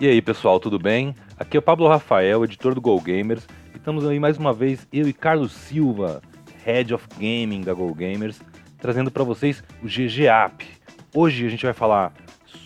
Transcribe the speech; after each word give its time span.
E 0.00 0.08
aí 0.08 0.22
pessoal, 0.22 0.58
tudo 0.58 0.78
bem? 0.78 1.14
Aqui 1.38 1.58
é 1.58 1.60
o 1.60 1.62
Pablo 1.62 1.86
Rafael, 1.86 2.42
editor 2.42 2.74
do 2.74 2.80
Go 2.80 2.98
Gamers, 2.98 3.46
e 3.74 3.76
estamos 3.76 4.06
aí 4.06 4.18
mais 4.18 4.38
uma 4.38 4.50
vez, 4.50 4.88
eu 4.90 5.06
e 5.06 5.12
Carlos 5.12 5.52
Silva, 5.52 6.22
Head 6.64 6.94
of 6.94 7.06
Gaming 7.18 7.60
da 7.60 7.74
Go 7.74 7.94
Gamers, 7.94 8.40
trazendo 8.78 9.10
para 9.10 9.22
vocês 9.24 9.62
o 9.82 9.86
GG 9.86 10.26
App. 10.26 10.66
Hoje 11.14 11.44
a 11.44 11.50
gente 11.50 11.66
vai 11.66 11.74
falar 11.74 12.14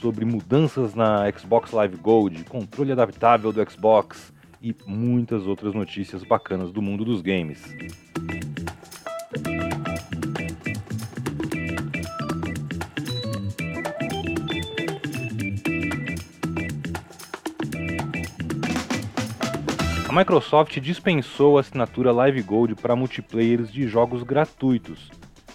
sobre 0.01 0.25
mudanças 0.25 0.95
na 0.95 1.29
Xbox 1.33 1.73
Live 1.73 1.97
Gold, 1.97 2.45
controle 2.45 2.93
adaptável 2.93 3.53
do 3.53 3.69
Xbox 3.69 4.33
e 4.63 4.73
muitas 4.87 5.45
outras 5.45 5.75
notícias 5.75 6.23
bacanas 6.23 6.71
do 6.71 6.81
mundo 6.81 7.05
dos 7.05 7.21
games. 7.21 7.65
Microsoft 20.15 20.79
dispensou 20.79 21.57
a 21.57 21.61
assinatura 21.61 22.13
Live 22.13 22.41
Gold 22.43 22.77
para 22.77 22.95
multiplayers 22.95 23.69
de 23.73 23.89
jogos 23.89 24.23
gratuitos. 24.23 25.11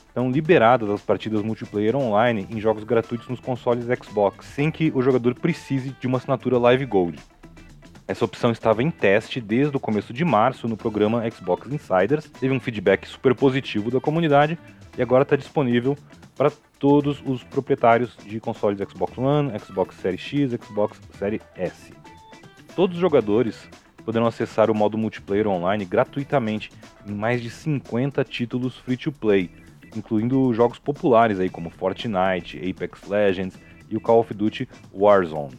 Estão 0.06 0.30
liberadas 0.30 0.90
as 0.90 1.02
partidas 1.02 1.42
multiplayer 1.42 1.96
online 1.96 2.46
em 2.52 2.60
jogos 2.60 2.84
gratuitos 2.84 3.30
nos 3.30 3.40
consoles 3.40 3.86
Xbox, 3.86 4.46
sem 4.48 4.70
que 4.70 4.92
o 4.94 5.02
jogador 5.02 5.34
precise 5.34 5.96
de 5.98 6.08
uma 6.08 6.18
assinatura 6.18 6.58
Live 6.58 6.86
Gold. 6.86 7.18
Essa 8.06 8.26
opção 8.26 8.52
estava 8.52 8.84
em 8.84 8.92
teste 8.92 9.40
desde 9.40 9.78
o 9.78 9.80
começo 9.80 10.12
de 10.12 10.26
março 10.26 10.68
no 10.68 10.76
programa 10.76 11.24
Xbox 11.32 11.72
Insiders, 11.72 12.26
teve 12.26 12.54
um 12.54 12.60
feedback 12.60 13.08
super 13.08 13.34
positivo 13.34 13.90
da 13.90 14.02
comunidade 14.02 14.60
e 14.98 15.02
agora 15.02 15.24
está 15.24 15.38
disponível 15.38 15.98
para 16.36 16.52
todos 16.78 17.24
os 17.26 17.46
proprietários 17.46 18.18
de 18.26 18.42
consoles 18.42 18.78
Xbox 18.92 19.18
One, 19.18 19.58
Xbox 19.58 19.96
Series 19.96 20.20
X, 20.20 20.52
Xbox 20.62 21.00
Series 21.18 21.44
S. 21.56 21.94
Todos 22.76 22.98
os 22.98 23.02
jogadores 23.02 23.70
poderão 24.10 24.26
acessar 24.26 24.72
o 24.72 24.76
modo 24.76 24.98
multiplayer 24.98 25.48
online 25.48 25.86
gratuitamente 25.86 26.72
em 27.08 27.12
mais 27.12 27.44
de 27.44 27.50
50 27.52 28.24
títulos 28.24 28.76
free-to-play, 28.78 29.52
incluindo 29.96 30.52
jogos 30.52 30.80
populares 30.80 31.40
aí 31.40 31.48
como 31.48 31.70
Fortnite, 31.70 32.58
Apex 32.58 33.08
Legends 33.08 33.56
e 33.88 33.96
o 33.96 34.02
Call 34.02 34.22
of 34.22 34.34
Duty 34.34 34.68
Warzone. 34.92 35.54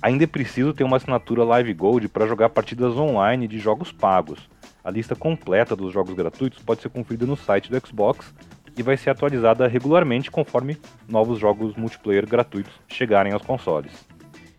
Ainda 0.00 0.22
é 0.22 0.26
preciso 0.28 0.72
ter 0.72 0.84
uma 0.84 0.98
assinatura 0.98 1.42
Live 1.42 1.74
Gold 1.74 2.08
para 2.10 2.28
jogar 2.28 2.48
partidas 2.50 2.96
online 2.96 3.48
de 3.48 3.58
jogos 3.58 3.90
pagos. 3.90 4.48
A 4.84 4.90
lista 4.92 5.16
completa 5.16 5.74
dos 5.74 5.92
jogos 5.92 6.14
gratuitos 6.14 6.62
pode 6.62 6.80
ser 6.80 6.90
conferida 6.90 7.26
no 7.26 7.36
site 7.36 7.72
do 7.72 7.84
Xbox 7.84 8.32
e 8.78 8.84
vai 8.84 8.96
ser 8.96 9.10
atualizada 9.10 9.66
regularmente 9.66 10.30
conforme 10.30 10.78
novos 11.08 11.40
jogos 11.40 11.74
multiplayer 11.74 12.24
gratuitos 12.24 12.72
chegarem 12.86 13.32
aos 13.32 13.42
consoles. 13.42 14.11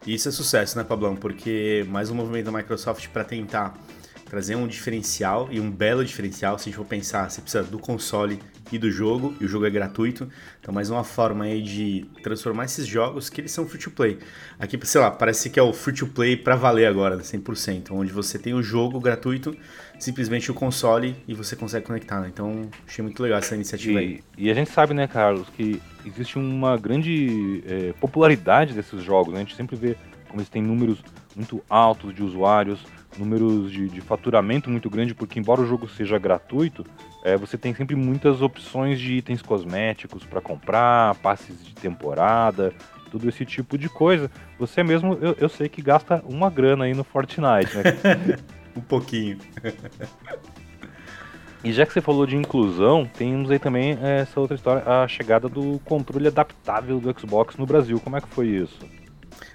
E 0.06 0.14
isso 0.14 0.28
é 0.28 0.32
sucesso, 0.32 0.78
né, 0.78 0.84
Pablão? 0.84 1.16
Porque 1.16 1.86
mais 1.90 2.10
um 2.10 2.16
movimento 2.16 2.46
da 2.46 2.52
Microsoft 2.52 3.08
para 3.10 3.24
tentar 3.24 3.78
trazer 4.34 4.56
um 4.56 4.66
diferencial 4.66 5.48
e 5.52 5.60
um 5.60 5.70
belo 5.70 6.04
diferencial. 6.04 6.58
Se 6.58 6.64
a 6.64 6.66
gente 6.66 6.78
for 6.78 6.86
pensar, 6.88 7.30
você 7.30 7.40
precisa 7.40 7.64
do 7.64 7.78
console 7.78 8.40
e 8.72 8.80
do 8.80 8.90
jogo, 8.90 9.36
e 9.40 9.46
o 9.46 9.48
jogo 9.48 9.68
é 9.68 9.70
gratuito. 9.70 10.28
Então, 10.60 10.74
mais 10.74 10.90
uma 10.90 11.04
forma 11.04 11.46
aí 11.46 11.62
de 11.62 12.08
transformar 12.24 12.66
esses 12.66 12.88
jogos 12.88 13.30
que 13.30 13.42
eles 13.42 13.52
são 13.52 13.68
free 13.68 13.80
to 13.80 13.92
play. 13.92 14.18
Aqui, 14.58 14.80
sei 14.88 15.02
lá, 15.02 15.12
parece 15.12 15.52
que 15.52 15.60
é 15.60 15.62
o 15.62 15.72
free 15.72 15.94
to 15.94 16.08
play 16.08 16.36
para 16.36 16.56
valer 16.56 16.88
agora, 16.88 17.16
100%, 17.20 17.92
onde 17.92 18.12
você 18.12 18.40
tem 18.40 18.56
o 18.56 18.64
jogo 18.64 19.00
gratuito, 19.00 19.56
simplesmente 20.00 20.50
o 20.50 20.56
console 20.56 21.16
e 21.28 21.36
você 21.36 21.56
consegue 21.56 21.86
conectar. 21.86 22.20
Né? 22.20 22.30
Então, 22.34 22.72
achei 22.88 23.04
muito 23.04 23.22
legal 23.22 23.38
essa 23.38 23.54
iniciativa 23.54 24.02
e, 24.02 24.04
aí. 24.04 24.24
E 24.36 24.50
a 24.50 24.56
gente 24.56 24.72
sabe, 24.72 24.96
né, 24.96 25.08
Carlos, 25.08 25.48
que 25.50 25.80
existe 26.04 26.40
uma 26.40 26.76
grande 26.76 27.64
é, 27.68 27.94
popularidade 28.02 28.74
desses 28.74 29.04
jogos. 29.04 29.32
Né? 29.32 29.42
A 29.42 29.44
gente 29.44 29.56
sempre 29.56 29.76
vê 29.76 29.96
como 30.28 30.42
eles 30.42 30.50
têm 30.50 30.64
números 30.64 31.04
muito 31.36 31.64
altos 31.70 32.16
de 32.16 32.24
usuários 32.24 32.80
números 33.18 33.72
de, 33.72 33.88
de, 33.90 34.02
faturamento 34.02 34.70
muito 34.70 34.90
grande, 34.90 35.14
porque 35.14 35.40
embora 35.40 35.62
o 35.62 35.66
jogo 35.66 35.88
seja 35.88 36.18
gratuito, 36.18 36.86
é, 37.24 37.38
você 37.38 37.58
tem 37.58 37.74
sempre 37.74 37.96
muitas 37.96 38.42
opções 38.42 39.00
de 39.00 39.14
itens 39.14 39.42
cosméticos 39.42 40.24
para 40.26 40.42
comprar, 40.42 41.16
passes 41.16 41.64
de 41.66 41.74
temporada, 41.74 42.74
tudo 43.12 43.30
esse 43.30 43.46
tipo 43.46 43.78
de 43.78 43.90
coisa. 43.90 44.30
Você 44.58 44.84
mesmo, 44.84 45.18
eu, 45.22 45.36
eu 45.40 45.50
sei 45.50 45.70
que 45.70 45.82
gasta 45.82 46.24
uma 46.28 46.50
grana 46.50 46.86
aí 46.86 46.94
no 46.94 47.04
Fortnite, 47.04 47.78
né? 47.78 48.38
um 48.76 48.82
pouquinho. 48.82 49.38
E 51.64 51.72
já 51.72 51.86
que 51.86 51.94
você 51.94 52.02
falou 52.02 52.26
de 52.26 52.36
inclusão, 52.36 53.06
temos 53.06 53.50
aí 53.50 53.58
também 53.58 53.98
essa 54.02 54.38
outra 54.38 54.56
história, 54.56 54.84
a 54.86 55.08
chegada 55.08 55.48
do 55.48 55.80
controle 55.86 56.28
adaptável 56.28 57.00
do 57.00 57.18
Xbox 57.18 57.56
no 57.56 57.66
Brasil. 57.66 58.00
Como 58.02 58.18
é 58.18 58.22
que 58.22 58.28
foi 58.28 58.48
isso? 58.48 58.80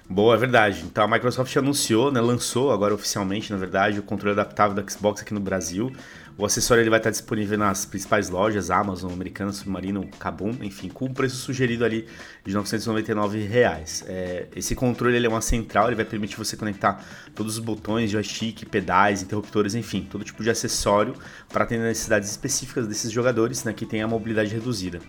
Boa, 0.09 0.33
é 0.33 0.37
verdade. 0.37 0.83
Então 0.85 1.03
a 1.03 1.07
Microsoft 1.07 1.55
anunciou, 1.55 2.11
né, 2.11 2.19
lançou 2.19 2.71
agora 2.71 2.95
oficialmente, 2.95 3.51
na 3.51 3.57
verdade, 3.57 3.99
o 3.99 4.03
controle 4.03 4.31
adaptável 4.31 4.81
do 4.81 4.91
Xbox 4.91 5.21
aqui 5.21 5.33
no 5.33 5.39
Brasil. 5.39 5.91
O 6.39 6.45
acessório 6.45 6.81
ele 6.81 6.89
vai 6.89 6.99
estar 6.99 7.09
disponível 7.09 7.57
nas 7.57 7.85
principais 7.85 8.29
lojas, 8.29 8.71
Amazon, 8.71 9.11
Americana, 9.11 9.51
Submarino, 9.51 10.07
Kabum, 10.17 10.55
enfim, 10.61 10.87
com 10.87 11.03
o 11.03 11.13
preço 11.13 11.35
sugerido 11.35 11.83
ali 11.83 12.07
de 12.45 12.53
999 12.53 13.45
reais. 13.45 14.05
É, 14.07 14.47
esse 14.55 14.73
controle 14.73 15.17
ele 15.17 15.27
é 15.27 15.29
uma 15.29 15.41
central, 15.41 15.87
ele 15.87 15.97
vai 15.97 16.05
permitir 16.05 16.37
você 16.37 16.55
conectar 16.55 17.05
todos 17.35 17.57
os 17.57 17.59
botões, 17.59 18.09
joystick, 18.09 18.65
pedais, 18.67 19.21
interruptores, 19.21 19.75
enfim, 19.75 20.07
todo 20.09 20.23
tipo 20.23 20.41
de 20.41 20.49
acessório 20.49 21.13
para 21.49 21.65
atender 21.65 21.83
necessidades 21.83 22.31
específicas 22.31 22.87
desses 22.87 23.11
jogadores 23.11 23.65
né, 23.65 23.73
que 23.73 23.85
têm 23.85 24.01
a 24.01 24.07
mobilidade 24.07 24.53
reduzida. 24.53 25.01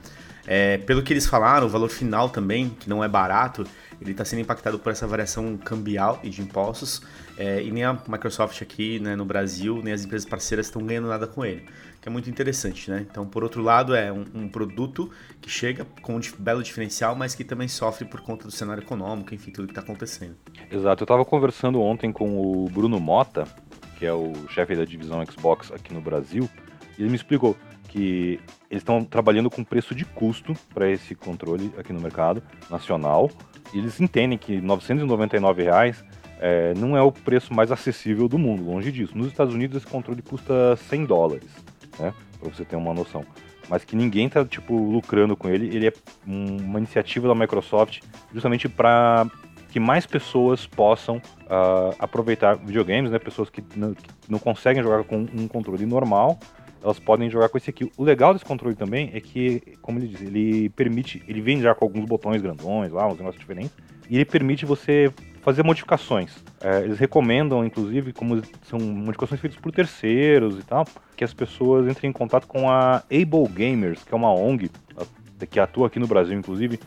É, 0.46 0.78
pelo 0.78 1.02
que 1.02 1.12
eles 1.12 1.26
falaram, 1.26 1.66
o 1.66 1.70
valor 1.70 1.88
final 1.88 2.28
também, 2.28 2.70
que 2.70 2.88
não 2.88 3.04
é 3.04 3.08
barato, 3.08 3.66
ele 4.00 4.12
está 4.12 4.24
sendo 4.24 4.40
impactado 4.40 4.78
por 4.78 4.90
essa 4.90 5.06
variação 5.06 5.56
cambial 5.58 6.18
e 6.22 6.30
de 6.30 6.40
impostos, 6.40 7.02
é, 7.36 7.62
e 7.62 7.70
nem 7.70 7.84
a 7.84 7.92
Microsoft 8.08 8.62
aqui 8.62 8.98
né, 8.98 9.14
no 9.14 9.24
Brasil, 9.24 9.80
nem 9.82 9.92
as 9.92 10.04
empresas 10.04 10.26
parceiras 10.28 10.66
estão 10.66 10.82
ganhando 10.82 11.08
nada 11.08 11.26
com 11.26 11.44
ele, 11.44 11.66
que 12.00 12.08
é 12.08 12.10
muito 12.10 12.30
interessante, 12.30 12.90
né? 12.90 13.06
Então, 13.10 13.26
por 13.26 13.42
outro 13.42 13.62
lado, 13.62 13.94
é 13.94 14.10
um, 14.10 14.24
um 14.34 14.48
produto 14.48 15.10
que 15.40 15.50
chega 15.50 15.86
com 16.00 16.16
um 16.16 16.20
belo 16.38 16.62
diferencial, 16.62 17.14
mas 17.14 17.34
que 17.34 17.44
também 17.44 17.68
sofre 17.68 18.06
por 18.06 18.22
conta 18.22 18.44
do 18.44 18.50
cenário 18.50 18.82
econômico, 18.82 19.34
enfim, 19.34 19.50
tudo 19.50 19.66
que 19.66 19.72
está 19.72 19.82
acontecendo. 19.82 20.34
Exato, 20.70 21.02
eu 21.02 21.04
estava 21.04 21.24
conversando 21.24 21.80
ontem 21.80 22.10
com 22.10 22.38
o 22.40 22.70
Bruno 22.70 22.98
Mota, 22.98 23.46
que 23.98 24.06
é 24.06 24.12
o 24.12 24.32
chefe 24.48 24.74
da 24.74 24.86
divisão 24.86 25.22
Xbox 25.26 25.70
aqui 25.72 25.92
no 25.92 26.00
Brasil, 26.00 26.48
e 26.98 27.02
ele 27.02 27.10
me 27.10 27.16
explicou 27.16 27.54
que 27.90 28.40
eles 28.70 28.82
estão 28.82 29.04
trabalhando 29.04 29.50
com 29.50 29.62
preço 29.64 29.94
de 29.94 30.04
custo 30.04 30.54
para 30.72 30.88
esse 30.88 31.14
controle 31.14 31.72
aqui 31.76 31.92
no 31.92 32.00
mercado 32.00 32.42
nacional 32.70 33.30
eles 33.72 34.00
entendem 34.00 34.36
que 34.36 34.60
999 34.60 35.62
reais, 35.62 36.04
é, 36.40 36.74
não 36.74 36.96
é 36.96 37.02
o 37.02 37.12
preço 37.12 37.54
mais 37.54 37.70
acessível 37.70 38.28
do 38.28 38.38
mundo, 38.38 38.64
longe 38.64 38.90
disso. 38.90 39.16
Nos 39.16 39.28
Estados 39.28 39.54
Unidos 39.54 39.76
esse 39.76 39.86
controle 39.86 40.22
custa 40.22 40.76
100 40.88 41.04
dólares, 41.04 41.50
né, 41.98 42.12
para 42.38 42.50
você 42.50 42.64
ter 42.64 42.76
uma 42.76 42.94
noção. 42.94 43.24
Mas 43.68 43.84
que 43.84 43.94
ninguém 43.94 44.26
está 44.26 44.44
tipo 44.44 44.74
lucrando 44.74 45.36
com 45.36 45.48
ele. 45.48 45.74
Ele 45.74 45.88
é 45.88 45.92
uma 46.26 46.78
iniciativa 46.78 47.28
da 47.28 47.34
Microsoft 47.36 48.00
justamente 48.32 48.68
para 48.68 49.30
que 49.68 49.78
mais 49.78 50.04
pessoas 50.06 50.66
possam 50.66 51.18
uh, 51.18 51.94
aproveitar 52.00 52.56
videogames, 52.56 53.12
né? 53.12 53.20
Pessoas 53.20 53.48
que 53.48 53.62
não, 53.76 53.94
que 53.94 54.08
não 54.28 54.40
conseguem 54.40 54.82
jogar 54.82 55.04
com 55.04 55.18
um 55.18 55.46
controle 55.46 55.86
normal 55.86 56.36
elas 56.82 56.98
podem 56.98 57.30
jogar 57.30 57.48
com 57.48 57.58
esse 57.58 57.70
aqui. 57.70 57.90
O 57.96 58.04
legal 58.04 58.32
desse 58.32 58.44
controle 58.44 58.74
também 58.74 59.10
é 59.12 59.20
que, 59.20 59.60
como 59.82 59.98
ele 59.98 60.08
diz, 60.08 60.20
ele 60.22 60.68
permite, 60.70 61.22
ele 61.28 61.40
vem 61.40 61.60
já 61.60 61.74
com 61.74 61.84
alguns 61.84 62.04
botões 62.06 62.40
grandões 62.40 62.92
lá, 62.92 63.06
uns 63.06 63.18
negócios 63.18 63.38
diferentes, 63.38 63.72
e 64.08 64.16
ele 64.16 64.24
permite 64.24 64.64
você 64.66 65.12
fazer 65.40 65.62
modificações. 65.62 66.44
É, 66.60 66.80
eles 66.80 66.98
recomendam, 66.98 67.64
inclusive, 67.64 68.12
como 68.12 68.42
são 68.62 68.78
modificações 68.78 69.40
feitas 69.40 69.58
por 69.58 69.72
terceiros 69.72 70.58
e 70.58 70.62
tal, 70.62 70.86
que 71.16 71.24
as 71.24 71.32
pessoas 71.32 71.88
entrem 71.88 72.10
em 72.10 72.12
contato 72.12 72.46
com 72.46 72.68
a 72.68 73.02
Able 73.10 73.48
Gamers, 73.48 74.02
que 74.04 74.12
é 74.12 74.16
uma 74.16 74.32
ONG 74.32 74.70
que 75.48 75.58
atua 75.58 75.86
aqui 75.86 75.98
no 75.98 76.06
Brasil, 76.06 76.38
inclusive, 76.38 76.78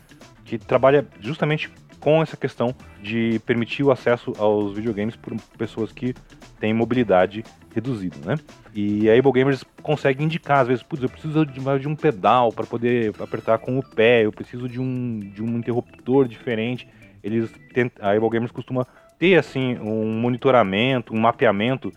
que 0.44 0.58
trabalha 0.58 1.06
justamente 1.20 1.70
com 2.04 2.22
essa 2.22 2.36
questão 2.36 2.76
de 3.02 3.40
permitir 3.46 3.82
o 3.82 3.90
acesso 3.90 4.34
aos 4.38 4.74
videogames 4.74 5.16
por 5.16 5.34
pessoas 5.56 5.90
que 5.90 6.14
têm 6.60 6.74
mobilidade 6.74 7.42
reduzida, 7.74 8.16
né? 8.26 8.36
E 8.74 9.08
a 9.08 9.18
Able 9.18 9.32
Gamers 9.32 9.64
consegue 9.82 10.22
indicar, 10.22 10.60
às 10.60 10.68
vezes, 10.68 10.82
putz, 10.82 11.02
eu 11.02 11.08
preciso 11.08 11.46
de, 11.46 11.88
um 11.88 11.96
pedal 11.96 12.52
para 12.52 12.66
poder 12.66 13.14
apertar 13.18 13.56
com 13.56 13.78
o 13.78 13.82
pé, 13.82 14.26
eu 14.26 14.30
preciso 14.30 14.68
de 14.68 14.78
um, 14.78 15.18
de 15.18 15.42
um 15.42 15.56
interruptor 15.56 16.28
diferente. 16.28 16.86
Eles 17.22 17.50
tentam, 17.72 18.06
a 18.06 18.12
Able 18.12 18.28
Gamers 18.28 18.52
costuma 18.52 18.86
ter, 19.18 19.38
assim, 19.38 19.78
um 19.78 20.20
monitoramento, 20.20 21.14
um 21.14 21.18
mapeamento 21.18 21.90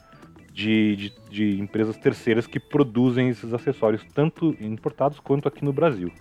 de, 0.53 0.95
de, 0.95 1.13
de 1.29 1.59
empresas 1.59 1.97
terceiras 1.97 2.47
que 2.47 2.61
produzem 2.61 3.27
esses 3.27 3.53
acessórios, 3.53 4.05
tanto 4.13 4.55
importados 4.61 5.19
quanto 5.19 5.49
aqui 5.49 5.65
no 5.65 5.73
Brasil. 5.73 6.13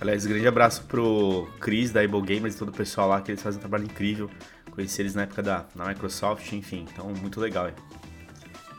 Aliás, 0.00 0.24
grande 0.24 0.48
abraço 0.48 0.84
pro 0.84 1.46
Chris 1.60 1.92
da 1.92 2.00
Able 2.00 2.22
Gamers 2.22 2.54
e 2.54 2.58
todo 2.58 2.70
o 2.70 2.72
pessoal 2.72 3.08
lá, 3.08 3.20
que 3.20 3.30
eles 3.30 3.42
fazem 3.42 3.58
um 3.58 3.60
trabalho 3.60 3.84
incrível. 3.84 4.30
Conheci 4.70 5.02
eles 5.02 5.14
na 5.14 5.22
época 5.22 5.42
da, 5.42 5.66
da 5.74 5.84
Microsoft, 5.84 6.50
enfim, 6.52 6.86
então 6.90 7.12
muito 7.20 7.38
legal. 7.38 7.68
Hein? 7.68 7.74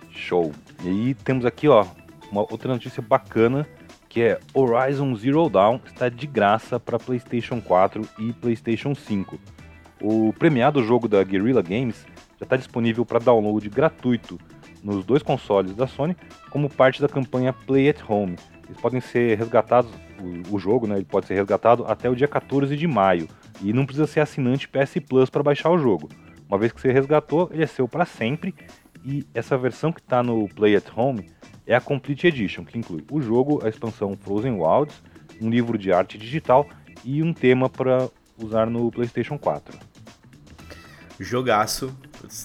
Show. 0.10 0.52
E 0.84 1.14
temos 1.24 1.46
aqui, 1.46 1.68
ó, 1.68 1.86
uma 2.32 2.42
outra 2.42 2.74
notícia 2.74 3.04
bacana, 3.04 3.68
que 4.10 4.22
é 4.22 4.40
Horizon 4.52 5.16
Zero 5.16 5.48
Dawn 5.48 5.80
está 5.86 6.10
de 6.10 6.26
graça 6.26 6.80
para 6.80 6.98
PlayStation 6.98 7.62
4 7.62 8.02
e 8.18 8.34
PlayStation 8.34 8.96
5. 8.96 9.40
O 10.02 10.34
premiado 10.34 10.84
jogo 10.84 11.08
da 11.08 11.24
Guerrilla 11.24 11.62
Games 11.62 12.04
já 12.40 12.46
está 12.46 12.56
disponível 12.56 13.06
para 13.06 13.20
download 13.20 13.70
gratuito 13.70 14.40
nos 14.84 15.06
dois 15.06 15.22
consoles 15.22 15.76
da 15.76 15.86
Sony, 15.86 16.18
como 16.50 16.68
parte 16.68 17.00
da 17.00 17.08
campanha 17.08 17.54
Play 17.54 17.90
at 17.90 18.02
Home. 18.10 18.36
Eles 18.72 18.80
podem 18.80 19.02
ser 19.02 19.38
resgatados, 19.38 19.92
o, 20.50 20.56
o 20.56 20.60
jogo, 20.60 20.88
né, 20.88 20.96
ele 20.96 21.06
pode 21.06 21.28
ser 21.28 21.34
resgatado 21.34 21.84
até 21.86 22.10
o 22.10 22.16
dia 22.16 22.28
14 22.28 22.76
de 22.78 22.88
maio, 22.88 23.28
e 23.62 23.74
não 23.74 23.86
precisa 23.86 24.08
ser 24.08 24.22
assinante 24.22 24.68
PS 24.70 24.96
Plus 25.08 25.30
para 25.30 25.44
baixar 25.44 25.70
o 25.70 25.78
jogo. 25.78 26.08
Uma 26.48 26.58
vez 26.58 26.72
que 26.72 26.80
você 26.80 26.92
resgatou, 26.92 27.50
ele 27.52 27.64
é 27.64 27.68
seu 27.68 27.86
para 27.86 28.06
sempre, 28.06 28.56
e 29.04 29.26
essa 29.34 29.58
versão 29.58 29.92
que 29.92 30.00
está 30.00 30.24
no 30.24 30.48
Play 30.48 30.78
at 30.78 30.86
Home 30.96 31.30
é 31.68 31.76
a 31.76 31.82
Complete 31.82 32.28
Edition, 32.28 32.64
que 32.64 32.78
inclui 32.78 33.04
o 33.12 33.22
jogo, 33.22 33.60
a 33.66 33.68
expansão 33.68 34.16
Frozen 34.16 34.54
Wilds, 34.54 35.04
um 35.42 35.50
livro 35.50 35.78
de 35.78 35.92
arte 35.92 36.18
digital 36.18 36.66
e 37.04 37.22
um 37.22 37.34
tema 37.34 37.70
para 37.70 38.10
usar 38.38 38.70
no 38.70 38.90
PlayStation 38.90 39.38
4. 39.38 39.78
Jogaço, 41.20 41.94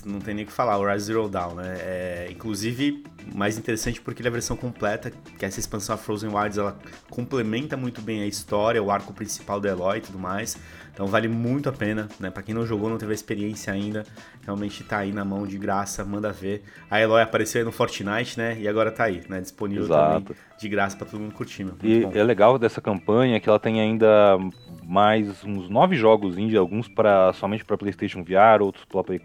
não 0.04 0.18
tem 0.18 0.34
nem 0.34 0.44
o 0.44 0.46
que 0.48 0.52
falar, 0.52 0.76
o 0.78 0.86
Rise 0.86 1.06
Zero 1.06 1.28
Dawn, 1.28 1.54
né? 1.54 1.76
É, 1.78 2.28
inclusive, 2.30 3.04
mais 3.34 3.58
interessante 3.58 4.00
porque 4.00 4.20
ele 4.20 4.28
é 4.28 4.30
a 4.30 4.32
versão 4.32 4.56
completa, 4.56 5.10
que 5.38 5.44
essa 5.44 5.60
expansão 5.60 5.96
Frozen 5.96 6.30
Wilds, 6.34 6.58
ela 6.58 6.78
complementa 7.10 7.76
muito 7.76 8.00
bem 8.00 8.22
a 8.22 8.26
história, 8.26 8.82
o 8.82 8.90
arco 8.90 9.12
principal 9.12 9.60
do 9.60 9.68
Eloy 9.68 9.98
e 9.98 10.00
tudo 10.00 10.18
mais. 10.18 10.56
Então 10.92 11.06
vale 11.06 11.28
muito 11.28 11.68
a 11.68 11.72
pena, 11.72 12.08
né? 12.18 12.30
Pra 12.30 12.42
quem 12.42 12.54
não 12.54 12.64
jogou, 12.64 12.88
não 12.88 12.96
teve 12.96 13.12
a 13.12 13.14
experiência 13.14 13.70
ainda, 13.70 14.06
realmente 14.42 14.82
tá 14.82 14.98
aí 14.98 15.12
na 15.12 15.26
mão 15.26 15.46
de 15.46 15.58
graça, 15.58 16.02
manda 16.04 16.32
ver. 16.32 16.62
A 16.90 16.98
Eloy 16.98 17.20
apareceu 17.20 17.60
aí 17.60 17.64
no 17.66 17.72
Fortnite, 17.72 18.38
né? 18.38 18.56
E 18.58 18.66
agora 18.66 18.90
tá 18.90 19.04
aí, 19.04 19.22
né? 19.28 19.40
Disponível 19.42 19.84
Exato. 19.84 20.20
também 20.24 20.36
de 20.58 20.68
graça 20.68 20.96
para 20.96 21.06
todo 21.06 21.20
mundo 21.20 21.34
curtir, 21.34 21.64
meu. 21.64 21.74
E 21.82 22.00
bom. 22.00 22.12
é 22.14 22.22
legal 22.22 22.58
dessa 22.58 22.80
campanha 22.80 23.38
que 23.38 23.46
ela 23.46 23.58
tem 23.58 23.78
ainda 23.78 24.38
mais 24.82 25.44
uns 25.44 25.68
nove 25.68 25.96
jogos 25.96 26.38
indie, 26.38 26.56
alguns 26.56 26.88
para 26.88 27.32
somente 27.34 27.64
para 27.64 27.76
PlayStation 27.76 28.22
VR, 28.22 28.62
outros 28.62 28.84
para 28.86 29.04
Play, 29.04 29.20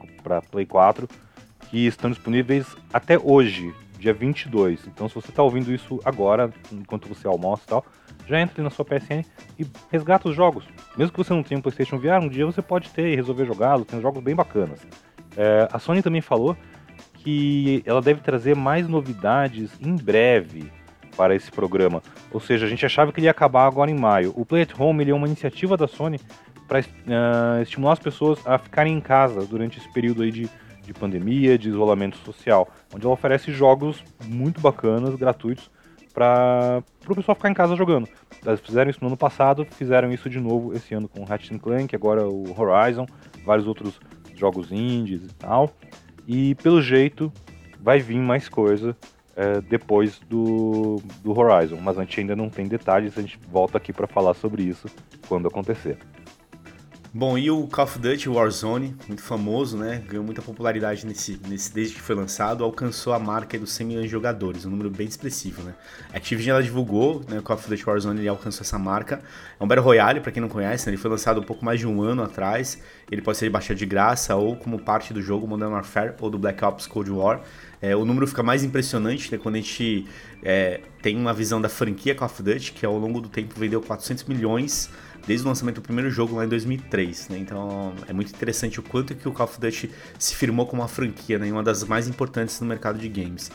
Play 0.52 0.66
4, 0.66 1.08
que 1.70 1.86
estão 1.88 2.10
disponíveis 2.10 2.68
até 2.92 3.18
hoje, 3.18 3.74
dia 4.02 4.14
22. 4.14 4.88
Então 4.88 5.08
se 5.08 5.16
você 5.16 5.32
tá 5.32 5.44
ouvindo 5.44 5.74
isso 5.74 6.00
agora, 6.04 6.52
enquanto 6.72 7.08
você 7.08 7.28
almoça 7.28 7.64
e 7.66 7.68
tal, 7.68 7.86
já 8.28 8.42
entra 8.42 8.62
na 8.64 8.70
sua 8.70 8.84
PSN 8.84 9.24
e 9.58 9.66
resgata 9.92 10.28
os 10.28 10.36
jogos. 10.36 10.66
Mesmo 10.98 11.14
que 11.14 11.18
você 11.18 11.34
não 11.34 11.44
tenha 11.44 11.60
um 11.60 11.62
PlayStation 11.62 11.98
VR, 11.98 12.20
um 12.22 12.28
dia 12.28 12.46
você 12.46 12.62
pode 12.62 12.90
ter 12.90 13.08
e 13.08 13.16
resolver 13.16 13.46
jogá-lo. 13.46 13.86
Tem 13.86 14.02
jogos 14.02 14.22
bem 14.24 14.36
bacanas. 14.36 14.82
É, 15.38 15.68
a 15.72 15.80
Sony 15.80 16.02
também 16.02 16.22
falou 16.22 16.58
que 17.14 17.84
ela 17.86 18.02
deve 18.02 18.22
trazer 18.22 18.56
mais 18.56 18.88
novidades 18.88 19.72
em 19.80 19.96
breve 19.96 20.72
para 21.16 21.36
esse 21.36 21.52
programa. 21.52 22.02
Ou 22.32 22.40
seja, 22.40 22.66
a 22.66 22.70
gente 22.70 22.86
achava 22.86 23.12
que 23.12 23.20
ele 23.20 23.28
ia 23.28 23.32
acabar 23.32 23.68
agora 23.68 23.92
em 23.92 23.98
maio. 23.98 24.34
O 24.36 24.46
Play 24.46 24.64
at 24.64 24.80
Home 24.80 25.08
é 25.08 25.14
uma 25.14 25.28
iniciativa 25.28 25.78
da 25.78 25.88
Sony 25.88 26.20
para 26.68 26.80
uh, 26.80 26.84
é, 27.60 27.62
estimular 27.62 27.94
as 27.94 28.00
pessoas 28.00 28.40
a 28.48 28.58
ficarem 28.58 28.96
em 28.96 29.02
casa 29.02 29.46
durante 29.46 29.78
esse 29.78 29.92
período 29.92 30.24
aí 30.24 30.32
de, 30.32 30.50
de 30.84 30.94
pandemia, 30.94 31.58
de 31.58 31.70
isolamento 31.70 32.18
social, 32.18 32.68
onde 32.94 33.06
ela 33.06 33.14
oferece 33.14 33.52
jogos 33.52 34.04
muito 34.26 34.60
bacanas, 34.62 35.16
gratuitos, 35.16 35.70
para 36.14 36.84
o 37.08 37.16
pessoal 37.16 37.36
ficar 37.36 37.50
em 37.50 37.54
casa 37.54 37.76
jogando. 37.76 38.08
Eles 38.46 38.60
fizeram 38.60 38.90
isso 38.90 39.00
no 39.02 39.08
ano 39.08 39.18
passado, 39.18 39.66
fizeram 39.72 40.12
isso 40.12 40.30
de 40.30 40.40
novo 40.40 40.74
esse 40.74 40.94
ano 40.94 41.08
com 41.08 41.24
Ratchet 41.24 41.58
Clank, 41.60 41.96
agora 41.96 42.28
o 42.28 42.44
Horizon, 42.60 43.06
vários 43.46 43.68
outros 43.68 44.00
jogos 44.36 44.72
indies 44.72 45.24
e 45.24 45.34
tal. 45.36 45.72
E 46.28 46.56
pelo 46.56 46.82
jeito 46.82 47.32
vai 47.80 48.00
vir 48.00 48.20
mais 48.20 48.50
coisa 48.50 48.96
é, 49.36 49.62
depois 49.62 50.20
do, 50.20 51.02
do 51.24 51.38
Horizon, 51.38 51.78
mas 51.82 51.98
a 51.98 52.02
gente 52.02 52.20
ainda 52.20 52.36
não 52.36 52.50
tem 52.50 52.68
detalhes, 52.68 53.18
a 53.18 53.22
gente 53.22 53.40
volta 53.50 53.78
aqui 53.78 53.94
para 53.94 54.08
falar 54.08 54.34
sobre 54.34 54.64
isso 54.64 54.88
quando 55.28 55.48
acontecer. 55.48 55.98
Bom, 57.14 57.38
e 57.38 57.52
o 57.52 57.68
Call 57.68 57.84
of 57.84 58.00
Duty 58.00 58.30
Warzone, 58.30 58.96
muito 59.06 59.22
famoso, 59.22 59.76
né? 59.78 60.02
Ganhou 60.08 60.24
muita 60.24 60.42
popularidade 60.42 61.06
nesse, 61.06 61.38
nesse, 61.46 61.74
desde 61.74 61.96
que 61.96 62.02
foi 62.02 62.16
lançado, 62.16 62.64
alcançou 62.64 63.12
a 63.12 63.20
marca 63.20 63.60
dos 63.60 63.74
100 63.74 63.86
milhões 63.86 64.06
de 64.06 64.12
jogadores, 64.12 64.64
um 64.64 64.70
número 64.70 64.90
bem 64.90 65.08
expressivo, 65.08 65.62
né? 65.62 65.76
A 66.14 66.16
Activision 66.16 66.56
ela 66.56 66.64
divulgou, 66.64 67.22
né? 67.28 67.40
O 67.40 67.44
Call 67.44 67.58
of 67.58 67.68
Duty 67.68 67.84
Warzone 67.86 68.22
ele 68.22 68.30
alcançou 68.30 68.62
essa 68.62 68.80
marca. 68.80 69.22
É 69.60 69.62
um 69.62 69.68
Battle 69.68 69.84
Royale, 69.84 70.22
para 70.22 70.32
quem 70.32 70.40
não 70.40 70.48
conhece, 70.48 70.86
né? 70.86 70.92
ele 70.92 71.02
foi 71.02 71.12
lançado 71.12 71.42
um 71.42 71.44
pouco 71.44 71.66
mais 71.66 71.82
de 71.82 71.86
um 71.86 72.02
ano 72.02 72.24
atrás. 72.24 72.82
Ele 73.12 73.22
pode 73.22 73.38
ser 73.38 73.50
baixado 73.50 73.76
de 73.76 73.86
graça 73.86 74.34
ou 74.38 74.56
como 74.56 74.80
parte 74.80 75.14
do 75.14 75.22
jogo 75.22 75.46
Modern 75.46 75.74
Warfare 75.74 76.14
ou 76.22 76.30
do 76.30 76.40
Black 76.40 76.64
Ops 76.64 76.88
Cold 76.88 77.12
War. 77.12 77.42
É, 77.82 77.96
o 77.96 78.06
número 78.06 78.28
fica 78.28 78.44
mais 78.44 78.64
impressionante 78.64 79.32
né, 79.32 79.40
quando 79.42 79.56
a 79.56 79.58
gente 79.58 80.06
é, 80.44 80.82
tem 81.02 81.18
uma 81.18 81.34
visão 81.34 81.60
da 81.60 81.68
franquia 81.68 82.14
Call 82.14 82.28
of 82.28 82.44
Duty, 82.44 82.74
que 82.74 82.86
ao 82.86 82.98
longo 82.98 83.20
do 83.20 83.28
tempo 83.28 83.60
vendeu 83.60 83.82
400 83.82 84.26
milhões 84.26 84.90
desde 85.26 85.46
o 85.46 85.50
lançamento 85.50 85.76
do 85.76 85.82
primeiro 85.82 86.10
jogo 86.10 86.36
lá 86.36 86.46
em 86.46 86.48
2003, 86.48 87.30
né? 87.30 87.38
Então 87.38 87.94
é 88.08 88.14
muito 88.14 88.30
interessante 88.34 88.80
o 88.80 88.84
quanto 88.84 89.16
que 89.16 89.28
o 89.28 89.32
Call 89.32 89.46
of 89.46 89.60
Duty 89.60 89.90
se 90.18 90.36
firmou 90.36 90.66
como 90.66 90.82
uma 90.82 90.88
franquia, 90.88 91.40
né? 91.40 91.52
Uma 91.52 91.64
das 91.64 91.84
mais 91.84 92.08
importantes 92.08 92.60
no 92.60 92.68
mercado 92.68 93.00
de 93.00 93.08
games. 93.08 93.52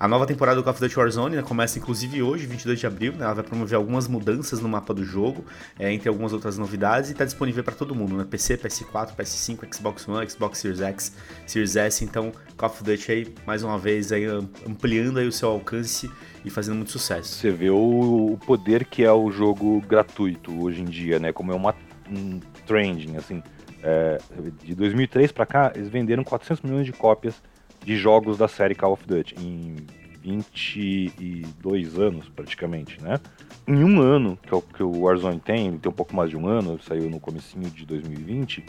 A 0.00 0.08
nova 0.08 0.26
temporada 0.26 0.56
do 0.56 0.64
Call 0.64 0.72
of 0.72 0.80
Duty 0.80 0.98
Warzone 0.98 1.36
né, 1.36 1.42
começa 1.42 1.78
inclusive 1.78 2.22
hoje, 2.22 2.46
22 2.46 2.80
de 2.80 2.86
abril. 2.86 3.12
Né, 3.12 3.22
ela 3.22 3.34
vai 3.34 3.44
promover 3.44 3.76
algumas 3.76 4.08
mudanças 4.08 4.58
no 4.58 4.66
mapa 4.66 4.94
do 4.94 5.04
jogo, 5.04 5.44
é, 5.78 5.92
entre 5.92 6.08
algumas 6.08 6.32
outras 6.32 6.56
novidades, 6.56 7.10
e 7.10 7.12
está 7.12 7.22
disponível 7.22 7.62
para 7.62 7.74
todo 7.74 7.94
mundo, 7.94 8.16
né? 8.16 8.24
PC, 8.24 8.56
PS4, 8.56 9.14
PS5, 9.14 9.74
Xbox 9.74 10.08
One, 10.08 10.30
Xbox 10.30 10.56
Series 10.56 10.80
X, 10.80 11.14
Series 11.46 11.76
S. 11.76 12.02
Então, 12.02 12.32
Call 12.56 12.70
of 12.70 12.82
Duty 12.82 13.12
aí, 13.12 13.34
mais 13.46 13.62
uma 13.62 13.76
vez, 13.76 14.10
aí, 14.10 14.24
ampliando 14.66 15.18
aí 15.18 15.28
o 15.28 15.32
seu 15.32 15.50
alcance 15.50 16.10
e 16.42 16.48
fazendo 16.48 16.76
muito 16.76 16.92
sucesso. 16.92 17.34
Você 17.34 17.50
vê 17.50 17.68
o, 17.68 18.38
poder 18.46 18.86
que 18.86 19.04
é 19.04 19.12
o 19.12 19.30
jogo 19.30 19.82
gratuito 19.82 20.62
hoje 20.62 20.80
em 20.80 20.86
dia, 20.86 21.18
né? 21.18 21.30
Como 21.30 21.52
é 21.52 21.54
uma, 21.54 21.74
um 22.10 22.40
trending, 22.66 23.18
assim. 23.18 23.42
É, 23.82 24.16
de 24.64 24.74
2003 24.74 25.30
para 25.30 25.44
cá, 25.44 25.72
eles 25.74 25.90
venderam 25.90 26.24
400 26.24 26.62
milhões 26.62 26.86
de 26.86 26.92
cópias 26.92 27.34
de 27.84 27.96
jogos 27.96 28.38
da 28.38 28.48
série 28.48 28.74
Call 28.74 28.92
of 28.92 29.06
Duty 29.06 29.34
em 29.38 29.76
22 30.22 31.98
anos 31.98 32.28
praticamente, 32.28 33.02
né? 33.02 33.18
Em 33.66 33.82
um 33.84 34.00
ano 34.00 34.38
que, 34.42 34.54
o, 34.54 34.60
que 34.60 34.82
o 34.82 35.02
Warzone 35.02 35.40
tem, 35.40 35.78
tem 35.78 35.90
um 35.90 35.94
pouco 35.94 36.14
mais 36.14 36.30
de 36.30 36.36
um 36.36 36.46
ano, 36.46 36.80
saiu 36.82 37.08
no 37.08 37.20
comecinho 37.20 37.70
de 37.70 37.86
2020, 37.86 38.64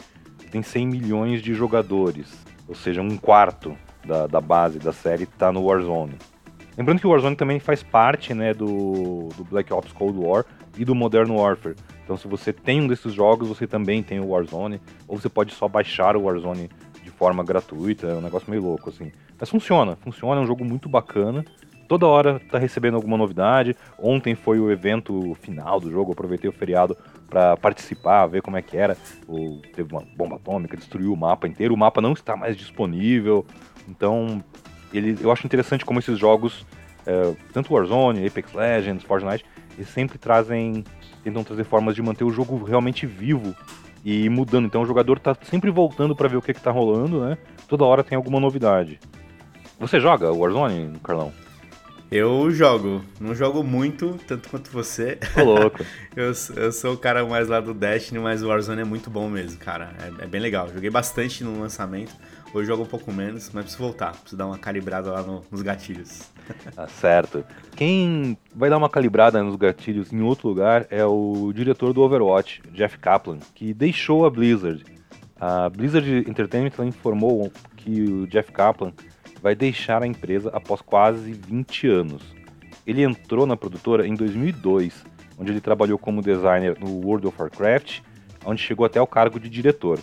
tem 0.50 0.62
100 0.62 0.86
milhões 0.86 1.42
de 1.42 1.54
jogadores, 1.54 2.32
ou 2.68 2.74
seja, 2.74 3.00
um 3.00 3.16
quarto 3.16 3.76
da, 4.06 4.26
da 4.26 4.40
base 4.40 4.78
da 4.78 4.92
série 4.92 5.24
está 5.24 5.50
no 5.50 5.64
Warzone. 5.64 6.16
Lembrando 6.76 7.00
que 7.00 7.06
o 7.06 7.10
Warzone 7.10 7.36
também 7.36 7.60
faz 7.60 7.82
parte 7.82 8.32
né, 8.32 8.54
do, 8.54 9.28
do 9.36 9.44
Black 9.44 9.72
Ops 9.72 9.92
Cold 9.92 10.18
War 10.18 10.44
e 10.76 10.84
do 10.84 10.94
Modern 10.94 11.30
Warfare. 11.30 11.76
Então, 12.04 12.16
se 12.16 12.26
você 12.26 12.52
tem 12.52 12.80
um 12.80 12.86
desses 12.86 13.12
jogos, 13.12 13.48
você 13.48 13.66
também 13.66 14.02
tem 14.02 14.20
o 14.20 14.28
Warzone, 14.28 14.80
ou 15.06 15.18
você 15.18 15.28
pode 15.28 15.54
só 15.54 15.68
baixar 15.68 16.16
o 16.16 16.22
Warzone 16.22 16.70
forma 17.12 17.44
gratuita, 17.44 18.08
é 18.08 18.14
um 18.14 18.20
negócio 18.20 18.50
meio 18.50 18.62
louco, 18.62 18.90
assim. 18.90 19.12
Mas 19.38 19.48
funciona, 19.48 19.96
funciona, 19.96 20.40
é 20.40 20.44
um 20.44 20.46
jogo 20.46 20.64
muito 20.64 20.88
bacana. 20.88 21.44
Toda 21.88 22.06
hora 22.06 22.40
tá 22.50 22.58
recebendo 22.58 22.94
alguma 22.94 23.16
novidade. 23.16 23.76
Ontem 23.98 24.34
foi 24.34 24.58
o 24.58 24.70
evento 24.70 25.36
final 25.40 25.78
do 25.78 25.90
jogo, 25.90 26.12
aproveitei 26.12 26.48
o 26.48 26.52
feriado 26.52 26.96
para 27.28 27.56
participar, 27.56 28.26
ver 28.26 28.40
como 28.40 28.56
é 28.56 28.62
que 28.62 28.76
era. 28.76 28.96
O, 29.28 29.60
teve 29.74 29.92
uma 29.92 30.02
bomba 30.16 30.36
atômica, 30.36 30.76
destruiu 30.76 31.12
o 31.12 31.16
mapa 31.16 31.46
inteiro. 31.46 31.74
O 31.74 31.76
mapa 31.76 32.00
não 32.00 32.12
está 32.12 32.36
mais 32.36 32.56
disponível. 32.56 33.44
Então, 33.88 34.42
ele, 34.92 35.18
eu 35.20 35.30
acho 35.30 35.46
interessante 35.46 35.84
como 35.84 35.98
esses 35.98 36.18
jogos, 36.18 36.66
é, 37.06 37.34
tanto 37.52 37.74
Warzone, 37.74 38.26
Apex 38.26 38.52
Legends, 38.52 39.04
Fortnite, 39.04 39.44
eles 39.76 39.88
sempre 39.88 40.18
trazem, 40.18 40.84
tentam 41.24 41.42
trazer 41.42 41.64
formas 41.64 41.94
de 41.94 42.02
manter 42.02 42.24
o 42.24 42.30
jogo 42.30 42.62
realmente 42.62 43.06
vivo 43.06 43.54
e 44.04 44.28
mudando. 44.28 44.66
Então 44.66 44.82
o 44.82 44.86
jogador 44.86 45.18
tá 45.18 45.36
sempre 45.42 45.70
voltando 45.70 46.14
para 46.14 46.28
ver 46.28 46.36
o 46.36 46.42
que, 46.42 46.54
que 46.54 46.60
tá 46.60 46.70
rolando, 46.70 47.20
né? 47.24 47.38
Toda 47.68 47.84
hora 47.84 48.04
tem 48.04 48.16
alguma 48.16 48.40
novidade. 48.40 48.98
Você 49.78 49.98
joga 49.98 50.32
Warzone, 50.32 50.98
Carlão? 51.02 51.32
Eu 52.10 52.50
jogo. 52.50 53.02
Não 53.18 53.34
jogo 53.34 53.64
muito, 53.64 54.18
tanto 54.26 54.50
quanto 54.50 54.70
você. 54.70 55.18
Tô 55.34 55.44
louco. 55.44 55.82
eu, 56.14 56.32
eu 56.56 56.72
sou 56.72 56.92
o 56.92 56.98
cara 56.98 57.24
mais 57.24 57.48
lá 57.48 57.58
do 57.58 57.72
Destiny, 57.72 58.20
mas 58.20 58.42
o 58.42 58.48
Warzone 58.48 58.82
é 58.82 58.84
muito 58.84 59.08
bom 59.08 59.30
mesmo, 59.30 59.58
cara. 59.58 59.94
É, 59.98 60.24
é 60.24 60.26
bem 60.26 60.40
legal. 60.40 60.68
Joguei 60.68 60.90
bastante 60.90 61.42
no 61.42 61.58
lançamento. 61.58 62.12
Hoje 62.54 62.66
jogo 62.66 62.82
um 62.82 62.86
pouco 62.86 63.10
menos, 63.10 63.50
mas 63.54 63.64
preciso 63.64 63.82
voltar. 63.82 64.12
Preciso 64.12 64.36
dar 64.36 64.46
uma 64.46 64.58
calibrada 64.58 65.10
lá 65.10 65.22
no, 65.22 65.42
nos 65.50 65.62
gatilhos. 65.62 66.30
Tá 66.74 66.86
certo. 66.86 67.44
Quem 67.76 68.36
vai 68.54 68.68
dar 68.68 68.76
uma 68.76 68.90
calibrada 68.90 69.42
nos 69.42 69.56
gatilhos 69.56 70.12
em 70.12 70.20
outro 70.20 70.48
lugar 70.48 70.86
é 70.90 71.04
o 71.04 71.50
diretor 71.54 71.92
do 71.92 72.02
Overwatch, 72.02 72.62
Jeff 72.72 72.98
Kaplan, 72.98 73.38
que 73.54 73.72
deixou 73.72 74.26
a 74.26 74.30
Blizzard. 74.30 74.84
A 75.40 75.70
Blizzard 75.70 76.28
Entertainment 76.28 76.72
informou 76.84 77.50
que 77.76 78.02
o 78.02 78.26
Jeff 78.26 78.52
Kaplan 78.52 78.92
vai 79.40 79.54
deixar 79.54 80.02
a 80.02 80.06
empresa 80.06 80.50
após 80.52 80.82
quase 80.82 81.32
20 81.32 81.88
anos. 81.88 82.22
Ele 82.86 83.02
entrou 83.02 83.46
na 83.46 83.56
produtora 83.56 84.06
em 84.06 84.14
2002, 84.14 85.04
onde 85.38 85.50
ele 85.52 85.60
trabalhou 85.60 85.98
como 85.98 86.20
designer 86.20 86.76
no 86.78 87.00
World 87.04 87.26
of 87.26 87.36
Warcraft, 87.40 88.00
onde 88.44 88.60
chegou 88.60 88.84
até 88.84 89.00
o 89.00 89.06
cargo 89.06 89.40
de 89.40 89.48
diretor. 89.48 89.98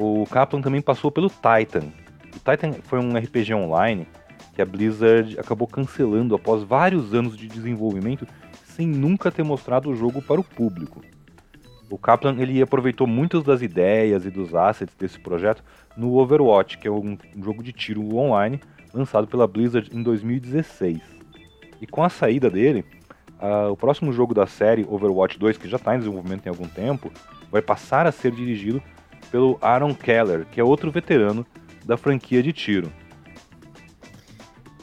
O 0.00 0.24
Kaplan 0.26 0.62
também 0.62 0.80
passou 0.80 1.10
pelo 1.10 1.28
Titan. 1.28 1.88
O 2.28 2.38
Titan 2.38 2.72
foi 2.84 3.00
um 3.00 3.18
RPG 3.18 3.52
online 3.52 4.06
que 4.54 4.62
a 4.62 4.64
Blizzard 4.64 5.36
acabou 5.40 5.66
cancelando 5.66 6.36
após 6.36 6.62
vários 6.62 7.12
anos 7.12 7.36
de 7.36 7.48
desenvolvimento 7.48 8.24
sem 8.64 8.86
nunca 8.86 9.32
ter 9.32 9.42
mostrado 9.42 9.90
o 9.90 9.96
jogo 9.96 10.22
para 10.22 10.40
o 10.40 10.44
público. 10.44 11.02
O 11.90 11.98
Kaplan 11.98 12.36
ele 12.38 12.62
aproveitou 12.62 13.08
muitas 13.08 13.42
das 13.42 13.60
ideias 13.60 14.24
e 14.24 14.30
dos 14.30 14.54
assets 14.54 14.94
desse 14.94 15.18
projeto 15.18 15.64
no 15.96 16.14
Overwatch, 16.14 16.78
que 16.78 16.86
é 16.86 16.90
um, 16.92 17.18
jogo 17.42 17.60
de 17.60 17.72
tiro 17.72 18.14
online 18.16 18.60
lançado 18.94 19.26
pela 19.26 19.48
Blizzard 19.48 19.90
em 19.92 20.00
2016. 20.00 21.00
E 21.80 21.86
com 21.88 22.04
a 22.04 22.08
saída 22.08 22.48
dele, 22.48 22.84
uh, 23.40 23.72
o 23.72 23.76
próximo 23.76 24.12
jogo 24.12 24.32
da 24.32 24.46
série, 24.46 24.86
Overwatch 24.88 25.40
2, 25.40 25.58
que 25.58 25.68
já 25.68 25.76
está 25.76 25.96
em 25.96 25.98
desenvolvimento 25.98 26.42
tem 26.42 26.50
algum 26.50 26.68
tempo, 26.68 27.10
vai 27.50 27.62
passar 27.62 28.06
a 28.06 28.12
ser 28.12 28.30
dirigido 28.30 28.80
pelo 29.30 29.58
Aaron 29.60 29.94
Keller, 29.94 30.46
que 30.46 30.60
é 30.60 30.64
outro 30.64 30.90
veterano 30.90 31.46
da 31.84 31.96
franquia 31.96 32.42
de 32.42 32.52
tiro. 32.52 32.92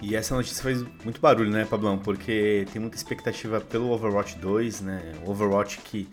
E 0.02 0.16
essa 0.16 0.36
notícia 0.36 0.62
fez 0.62 0.86
muito 1.04 1.20
barulho, 1.20 1.50
né, 1.50 1.66
Pablão? 1.66 1.98
Porque 1.98 2.68
tem 2.72 2.80
muita 2.82 2.96
expectativa 2.96 3.60
pelo 3.62 3.90
Overwatch 3.92 4.38
2, 4.38 4.82
né? 4.82 5.02
Overwatch 5.26 5.80
que 5.80 6.08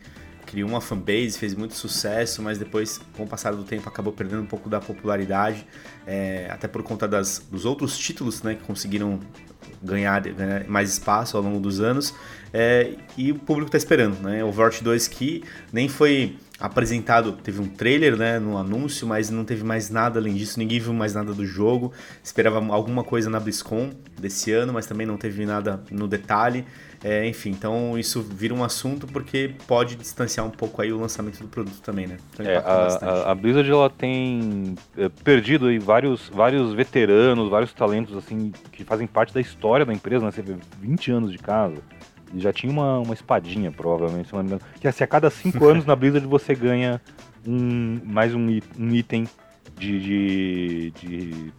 criou 0.46 0.68
uma 0.68 0.80
fanbase, 0.80 1.38
fez 1.38 1.54
muito 1.54 1.74
sucesso, 1.74 2.42
mas 2.42 2.58
depois, 2.58 3.00
com 3.16 3.24
o 3.24 3.26
passar 3.26 3.54
do 3.54 3.64
tempo, 3.64 3.88
acabou 3.88 4.12
perdendo 4.12 4.42
um 4.42 4.46
pouco 4.46 4.68
da 4.68 4.80
popularidade, 4.80 5.66
é, 6.06 6.46
até 6.50 6.68
por 6.68 6.82
conta 6.82 7.08
das, 7.08 7.46
dos 7.50 7.64
outros 7.64 7.98
títulos 7.98 8.42
né, 8.42 8.54
que 8.54 8.62
conseguiram 8.62 9.18
ganhar, 9.82 10.20
ganhar 10.20 10.68
mais 10.68 10.90
espaço 10.90 11.36
ao 11.36 11.42
longo 11.42 11.58
dos 11.58 11.80
anos. 11.80 12.14
É, 12.52 12.94
e 13.16 13.32
o 13.32 13.38
público 13.38 13.68
está 13.68 13.78
esperando, 13.78 14.20
né? 14.20 14.44
Overwatch 14.44 14.84
2 14.84 15.08
que 15.08 15.42
nem 15.72 15.88
foi 15.88 16.36
apresentado, 16.58 17.32
teve 17.32 17.60
um 17.60 17.66
trailer, 17.66 18.16
né, 18.16 18.38
no 18.38 18.56
anúncio, 18.56 19.06
mas 19.06 19.30
não 19.30 19.44
teve 19.44 19.64
mais 19.64 19.90
nada 19.90 20.20
além 20.20 20.34
disso, 20.34 20.58
ninguém 20.58 20.78
viu 20.78 20.92
mais 20.92 21.14
nada 21.14 21.34
do 21.34 21.44
jogo. 21.44 21.92
Esperava 22.22 22.64
alguma 22.72 23.02
coisa 23.02 23.28
na 23.28 23.40
BlizzCon 23.40 23.90
desse 24.20 24.52
ano, 24.52 24.72
mas 24.72 24.86
também 24.86 25.06
não 25.06 25.16
teve 25.16 25.44
nada 25.44 25.82
no 25.90 26.06
detalhe. 26.06 26.64
É, 27.04 27.26
enfim, 27.26 27.50
então 27.50 27.98
isso 27.98 28.22
vira 28.22 28.54
um 28.54 28.62
assunto 28.62 29.08
porque 29.08 29.56
pode 29.66 29.96
distanciar 29.96 30.46
um 30.46 30.50
pouco 30.50 30.80
aí 30.80 30.92
o 30.92 31.00
lançamento 31.00 31.40
do 31.40 31.48
produto 31.48 31.80
também, 31.80 32.06
né? 32.06 32.16
Então, 32.32 32.46
é, 32.46 32.58
a, 32.58 33.32
a, 33.32 33.34
Blizzard 33.34 33.68
ela 33.68 33.90
tem 33.90 34.76
é, 34.96 35.08
perdido 35.08 35.66
aí 35.66 35.80
vários, 35.80 36.28
vários 36.28 36.72
veteranos, 36.72 37.50
vários 37.50 37.72
talentos 37.72 38.16
assim 38.16 38.52
que 38.70 38.84
fazem 38.84 39.08
parte 39.08 39.34
da 39.34 39.40
história 39.40 39.84
da 39.84 39.92
empresa, 39.92 40.24
né? 40.24 40.30
Você 40.30 40.42
vê 40.42 40.54
20 40.80 41.10
anos 41.10 41.32
de 41.32 41.38
casa. 41.38 41.82
Já 42.36 42.52
tinha 42.52 42.72
uma, 42.72 42.98
uma 43.00 43.14
espadinha, 43.14 43.70
provavelmente, 43.70 44.28
se 44.28 44.34
não 44.34 44.42
me 44.42 44.46
engano. 44.46 44.62
Que 44.80 44.88
assim, 44.88 45.04
a 45.04 45.06
cada 45.06 45.30
5 45.30 45.64
anos 45.66 45.84
na 45.84 45.94
Blizzard 45.94 46.26
você 46.26 46.54
ganha 46.54 47.00
um, 47.46 48.00
mais 48.04 48.34
um, 48.34 48.60
um 48.78 48.94
item 48.94 49.26
de, 49.78 50.00
de, 50.00 50.90
de, 50.92 51.52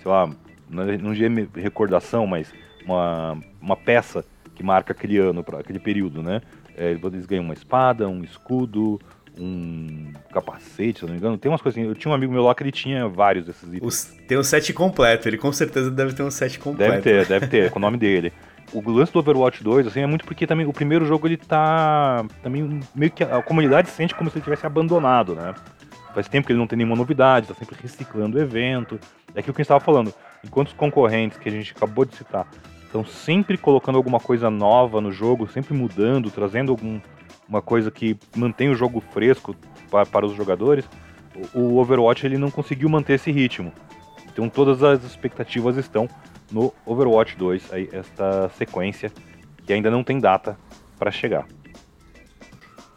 sei 0.00 0.10
lá, 0.10 0.30
não 0.68 1.12
diria 1.12 1.48
recordação, 1.54 2.26
mas 2.26 2.52
uma, 2.84 3.38
uma 3.60 3.76
peça 3.76 4.24
que 4.54 4.62
marca 4.62 4.92
aquele 4.92 5.18
ano, 5.18 5.44
aquele 5.58 5.78
período, 5.78 6.22
né? 6.22 6.40
É, 6.76 6.92
eles 6.92 7.26
ganham 7.26 7.44
uma 7.44 7.54
espada, 7.54 8.08
um 8.08 8.24
escudo, 8.24 8.98
um 9.38 10.12
capacete, 10.32 11.00
se 11.00 11.04
não 11.04 11.12
me 11.12 11.18
engano. 11.18 11.38
Tem 11.38 11.50
umas 11.50 11.60
coisinhas. 11.60 11.88
Eu 11.88 11.94
tinha 11.94 12.10
um 12.10 12.14
amigo 12.14 12.32
meu 12.32 12.42
lá 12.42 12.54
que 12.54 12.62
ele 12.62 12.72
tinha 12.72 13.08
vários 13.08 13.44
desses 13.44 13.68
itens. 13.68 13.82
Os, 13.82 14.04
tem 14.26 14.38
um 14.38 14.42
set 14.42 14.72
completo, 14.72 15.28
ele 15.28 15.38
com 15.38 15.52
certeza 15.52 15.90
deve 15.90 16.14
ter 16.14 16.22
um 16.22 16.30
set 16.30 16.58
completo. 16.58 17.02
Deve 17.02 17.02
ter, 17.02 17.26
deve 17.26 17.46
ter, 17.46 17.70
com 17.70 17.78
o 17.78 17.82
nome 17.82 17.98
dele. 17.98 18.32
O 18.72 18.90
lance 18.90 19.12
do 19.12 19.18
Overwatch 19.18 19.62
2, 19.62 19.86
assim, 19.86 20.00
é 20.00 20.06
muito 20.06 20.24
porque 20.24 20.46
também 20.46 20.66
o 20.66 20.72
primeiro 20.72 21.04
jogo 21.04 21.26
ele 21.26 21.36
tá. 21.36 22.24
Também 22.42 22.80
meio 22.94 23.10
que 23.10 23.22
a 23.22 23.42
comunidade 23.42 23.90
sente 23.90 24.14
como 24.14 24.30
se 24.30 24.38
ele 24.38 24.44
tivesse 24.44 24.66
abandonado, 24.66 25.34
né? 25.34 25.54
Faz 26.14 26.26
tempo 26.28 26.46
que 26.46 26.52
ele 26.52 26.58
não 26.58 26.66
tem 26.66 26.76
nenhuma 26.78 26.96
novidade, 26.96 27.48
tá 27.48 27.54
sempre 27.54 27.76
reciclando 27.80 28.38
o 28.38 28.40
evento. 28.40 28.98
É 29.34 29.40
aquilo 29.40 29.54
que 29.54 29.60
a 29.60 29.62
gente 29.62 29.66
estava 29.66 29.80
falando. 29.80 30.12
Enquanto 30.44 30.68
os 30.68 30.74
concorrentes 30.74 31.38
que 31.38 31.48
a 31.48 31.52
gente 31.52 31.72
acabou 31.72 32.04
de 32.04 32.16
citar 32.16 32.46
estão 32.84 33.04
sempre 33.04 33.56
colocando 33.56 33.96
alguma 33.96 34.20
coisa 34.20 34.50
nova 34.50 35.00
no 35.00 35.10
jogo, 35.10 35.48
sempre 35.48 35.74
mudando, 35.74 36.30
trazendo 36.30 36.72
alguma 36.72 37.62
coisa 37.62 37.90
que 37.90 38.18
mantém 38.36 38.68
o 38.68 38.74
jogo 38.74 39.02
fresco 39.12 39.56
para, 39.90 40.04
para 40.04 40.26
os 40.26 40.34
jogadores, 40.34 40.88
o 41.54 41.78
Overwatch 41.78 42.26
ele 42.26 42.36
não 42.36 42.50
conseguiu 42.50 42.88
manter 42.88 43.14
esse 43.14 43.30
ritmo. 43.30 43.72
Então 44.30 44.48
todas 44.48 44.82
as 44.82 45.02
expectativas 45.04 45.76
estão 45.76 46.08
no 46.52 46.72
Overwatch 46.86 47.36
2, 47.36 47.72
aí, 47.72 47.88
esta 47.92 48.50
sequência 48.50 49.10
que 49.64 49.72
ainda 49.72 49.90
não 49.90 50.04
tem 50.04 50.20
data 50.20 50.56
para 50.98 51.10
chegar. 51.10 51.46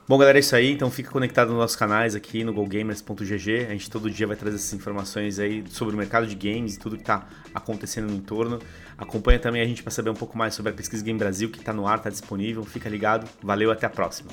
Bom, 0.07 0.19
galera, 0.19 0.37
é 0.37 0.39
isso 0.41 0.55
aí. 0.55 0.71
Então 0.71 0.91
fica 0.91 1.09
conectado 1.09 1.49
nos 1.49 1.57
nossos 1.57 1.75
canais 1.75 2.13
aqui 2.13 2.43
no 2.43 2.53
gogamers.gg. 2.53 3.65
A 3.65 3.71
gente 3.71 3.89
todo 3.89 4.07
dia 4.09 4.27
vai 4.27 4.35
trazer 4.35 4.57
essas 4.57 4.73
informações 4.73 5.39
aí 5.39 5.63
sobre 5.67 5.95
o 5.95 5.97
mercado 5.97 6.27
de 6.27 6.35
games 6.35 6.75
e 6.75 6.79
tudo 6.79 6.95
que 6.95 7.01
está 7.01 7.27
acontecendo 7.55 8.11
no 8.11 8.15
entorno. 8.15 8.59
Acompanha 8.95 9.39
também 9.39 9.61
a 9.63 9.65
gente 9.65 9.81
para 9.81 9.91
saber 9.91 10.11
um 10.11 10.15
pouco 10.15 10.37
mais 10.37 10.53
sobre 10.53 10.71
a 10.71 10.75
Pesquisa 10.75 11.03
Game 11.03 11.17
Brasil, 11.17 11.49
que 11.49 11.57
está 11.57 11.73
no 11.73 11.87
ar, 11.87 11.97
está 11.97 12.11
disponível. 12.11 12.63
Fica 12.63 12.87
ligado. 12.87 13.27
Valeu, 13.41 13.71
até 13.71 13.87
a 13.87 13.89
próxima. 13.89 14.29